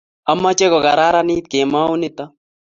ameche 0.31 0.65
kokararanit 0.71 1.45
kemou 1.51 1.93
nito 1.99 2.25